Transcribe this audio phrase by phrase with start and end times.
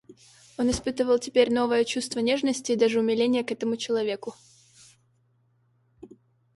[0.57, 4.33] Он испытывал теперь новое чувство нежности и даже умиления к этому человеку.